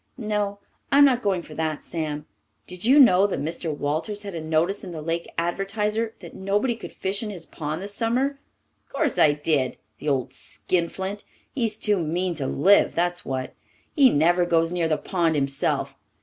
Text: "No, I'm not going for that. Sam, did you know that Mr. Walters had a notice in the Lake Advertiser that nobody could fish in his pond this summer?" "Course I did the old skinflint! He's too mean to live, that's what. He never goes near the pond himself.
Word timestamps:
"No, 0.17 0.57
I'm 0.91 1.05
not 1.05 1.21
going 1.21 1.43
for 1.43 1.53
that. 1.53 1.79
Sam, 1.83 2.25
did 2.65 2.83
you 2.85 2.99
know 2.99 3.27
that 3.27 3.39
Mr. 3.39 3.69
Walters 3.71 4.23
had 4.23 4.33
a 4.33 4.41
notice 4.41 4.83
in 4.83 4.89
the 4.93 4.99
Lake 5.03 5.29
Advertiser 5.37 6.15
that 6.21 6.33
nobody 6.33 6.75
could 6.75 6.91
fish 6.91 7.21
in 7.21 7.29
his 7.29 7.45
pond 7.45 7.83
this 7.83 7.93
summer?" 7.93 8.39
"Course 8.89 9.19
I 9.19 9.33
did 9.33 9.77
the 9.99 10.09
old 10.09 10.33
skinflint! 10.33 11.23
He's 11.53 11.77
too 11.77 11.99
mean 11.99 12.33
to 12.33 12.47
live, 12.47 12.95
that's 12.95 13.23
what. 13.23 13.53
He 13.95 14.09
never 14.09 14.43
goes 14.43 14.73
near 14.73 14.87
the 14.87 14.97
pond 14.97 15.35
himself. 15.35 15.95